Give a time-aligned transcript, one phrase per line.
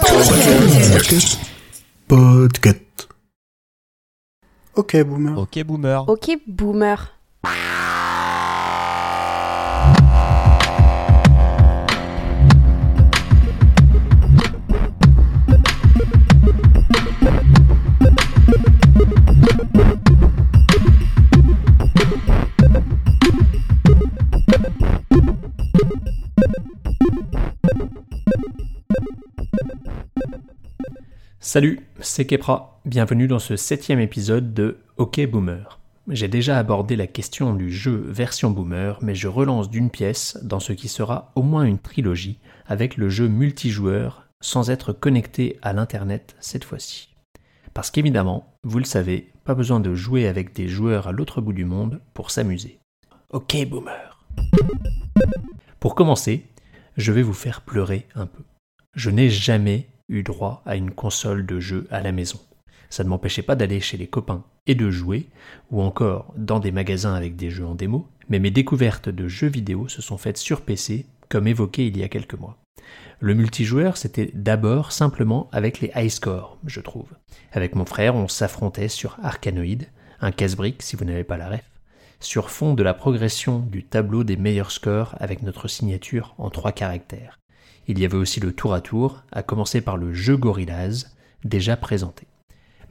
[0.00, 1.38] Podcast.
[2.06, 3.08] Podcast.
[4.74, 5.38] Ok, boomer.
[5.38, 5.98] Ok boomer.
[6.06, 7.12] Ok, boomer.
[31.40, 32.80] Salut, c'est Kepra.
[32.84, 35.78] Bienvenue dans ce septième épisode de Ok Boomer.
[36.08, 40.58] J'ai déjà abordé la question du jeu version Boomer, mais je relance d'une pièce dans
[40.58, 45.72] ce qui sera au moins une trilogie avec le jeu multijoueur sans être connecté à
[45.72, 47.14] l'Internet cette fois-ci.
[47.72, 51.52] Parce qu'évidemment, vous le savez, pas besoin de jouer avec des joueurs à l'autre bout
[51.52, 52.80] du monde pour s'amuser.
[53.30, 54.26] Ok Boomer.
[55.78, 56.46] Pour commencer,
[56.96, 58.42] je vais vous faire pleurer un peu.
[58.96, 62.38] Je n'ai jamais eu droit à une console de jeu à la maison.
[62.90, 65.28] Ça ne m'empêchait pas d'aller chez les copains et de jouer,
[65.70, 69.48] ou encore dans des magasins avec des jeux en démo, mais mes découvertes de jeux
[69.48, 72.58] vidéo se sont faites sur PC, comme évoqué il y a quelques mois.
[73.20, 77.08] Le multijoueur, c'était d'abord simplement avec les high scores, je trouve.
[77.52, 79.86] Avec mon frère, on s'affrontait sur Arcanoid,
[80.20, 81.64] un casse-brique si vous n'avez pas la ref,
[82.20, 86.72] sur fond de la progression du tableau des meilleurs scores avec notre signature en trois
[86.72, 87.37] caractères.
[87.90, 91.06] Il y avait aussi le tour à tour, à commencer par le jeu Gorillaz,
[91.42, 92.26] déjà présenté.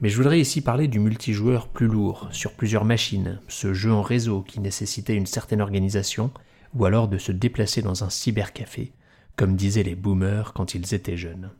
[0.00, 4.02] Mais je voudrais ici parler du multijoueur plus lourd, sur plusieurs machines, ce jeu en
[4.02, 6.32] réseau qui nécessitait une certaine organisation,
[6.74, 8.92] ou alors de se déplacer dans un cybercafé,
[9.36, 11.50] comme disaient les boomers quand ils étaient jeunes.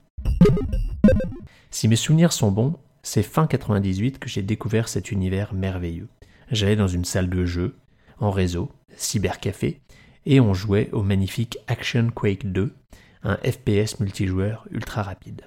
[1.71, 6.09] Si mes souvenirs sont bons, c'est fin 98 que j'ai découvert cet univers merveilleux.
[6.51, 7.77] J'allais dans une salle de jeu,
[8.19, 9.81] en réseau, cybercafé,
[10.27, 12.75] et on jouait au magnifique Action Quake 2,
[13.23, 15.43] un FPS multijoueur ultra rapide.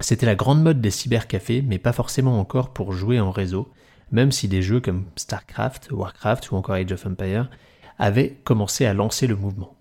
[0.00, 3.68] C'était la grande mode des cybercafés, mais pas forcément encore pour jouer en réseau,
[4.12, 7.50] même si des jeux comme StarCraft, Warcraft ou encore Age of Empires
[7.98, 9.76] avaient commencé à lancer le mouvement.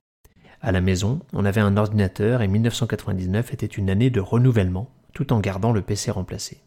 [0.61, 5.33] À la maison, on avait un ordinateur et 1999 était une année de renouvellement, tout
[5.33, 6.61] en gardant le PC remplacé.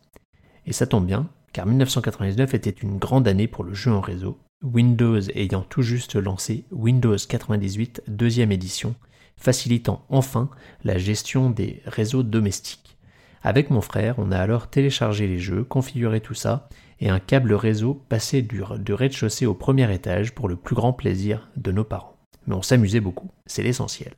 [0.67, 4.39] Et ça tombe bien, car 1999 était une grande année pour le jeu en réseau,
[4.63, 8.95] Windows ayant tout juste lancé Windows 98 deuxième édition,
[9.39, 10.51] facilitant enfin
[10.85, 12.97] la gestion des réseaux domestiques.
[13.43, 16.69] Avec mon frère, on a alors téléchargé les jeux, configuré tout ça,
[17.01, 21.49] et un câble réseau passé du, rez-de-chaussée au premier étage pour le plus grand plaisir
[21.57, 22.17] de nos parents.
[22.47, 24.13] Mais on s'amusait beaucoup, c'est l'essentiel.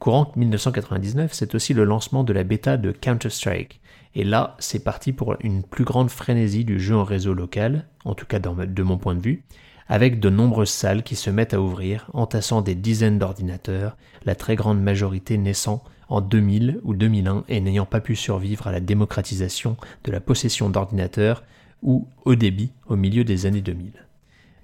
[0.00, 3.80] Courant 1999, c'est aussi le lancement de la bêta de Counter-Strike.
[4.16, 8.14] Et là, c'est parti pour une plus grande frénésie du jeu en réseau local, en
[8.14, 9.44] tout cas de mon point de vue,
[9.88, 14.56] avec de nombreuses salles qui se mettent à ouvrir, entassant des dizaines d'ordinateurs, la très
[14.56, 19.76] grande majorité naissant en 2000 ou 2001 et n'ayant pas pu survivre à la démocratisation
[20.04, 21.44] de la possession d'ordinateurs
[21.82, 23.92] ou au débit au milieu des années 2000.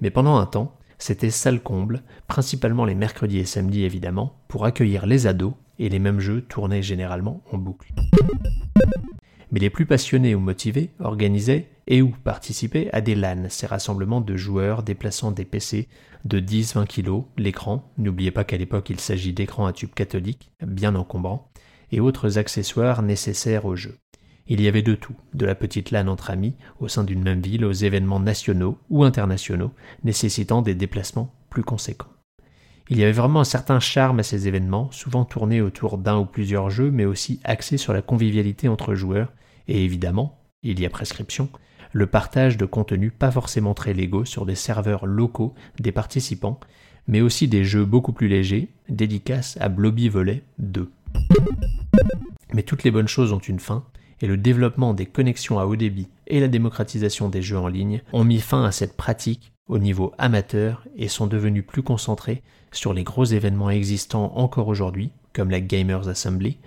[0.01, 5.07] Mais pendant un temps, c'était salle comble, principalement les mercredis et samedis évidemment, pour accueillir
[5.07, 7.91] les ados, et les mêmes jeux tournaient généralement en boucle
[9.53, 14.21] mais les plus passionnés ou motivés organisaient et ou participaient à des LAN, ces rassemblements
[14.21, 15.89] de joueurs déplaçant des PC
[16.25, 20.95] de 10-20 kg, l'écran, n'oubliez pas qu'à l'époque il s'agit d'écrans à tube catholique, bien
[20.95, 21.51] encombrants,
[21.91, 23.99] et autres accessoires nécessaires au jeu.
[24.47, 27.41] Il y avait de tout, de la petite LAN entre amis, au sein d'une même
[27.41, 29.73] ville, aux événements nationaux ou internationaux,
[30.05, 32.13] nécessitant des déplacements plus conséquents.
[32.89, 36.25] Il y avait vraiment un certain charme à ces événements, souvent tournés autour d'un ou
[36.25, 39.33] plusieurs jeux, mais aussi axés sur la convivialité entre joueurs,
[39.67, 41.49] et évidemment, il y a prescription,
[41.93, 46.61] le partage de contenus pas forcément très légaux sur des serveurs locaux des participants,
[47.07, 50.91] mais aussi des jeux beaucoup plus légers, dédicaces à Blobby Volley 2.
[52.55, 53.85] Mais toutes les bonnes choses ont une fin,
[54.21, 58.03] et le développement des connexions à haut débit et la démocratisation des jeux en ligne
[58.13, 62.93] ont mis fin à cette pratique au niveau amateur et sont devenus plus concentrés sur
[62.93, 66.59] les gros événements existants encore aujourd'hui, comme la Gamers Assembly,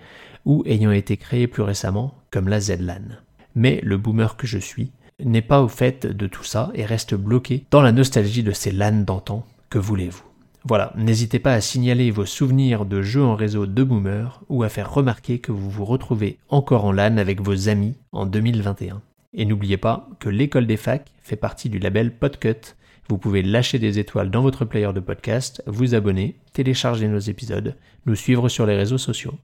[0.44, 3.16] ou ayant été créés plus récemment, comme la ZLAN.
[3.54, 7.14] Mais le boomer que je suis n'est pas au fait de tout ça et reste
[7.14, 9.46] bloqué dans la nostalgie de ces LAN d'antan.
[9.70, 10.24] Que voulez-vous
[10.64, 14.68] Voilà, n'hésitez pas à signaler vos souvenirs de jeux en réseau de boomer ou à
[14.68, 19.02] faire remarquer que vous vous retrouvez encore en LAN avec vos amis en 2021.
[19.34, 22.76] Et n'oubliez pas que l'école des facs fait partie du label Podcut.
[23.08, 27.76] Vous pouvez lâcher des étoiles dans votre player de podcast, vous abonner, télécharger nos épisodes,
[28.06, 29.34] nous suivre sur les réseaux sociaux.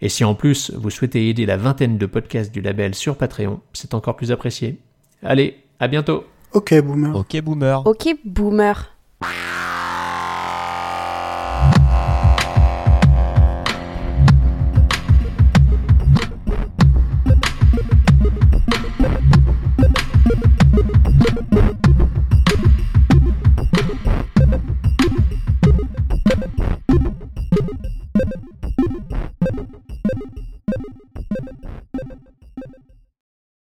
[0.00, 3.60] Et si en plus vous souhaitez aider la vingtaine de podcasts du label sur Patreon,
[3.72, 4.78] c'est encore plus apprécié.
[5.24, 7.14] Allez, à bientôt Ok boomer.
[7.14, 7.86] Ok boomer.
[7.86, 8.92] Ok, boomer.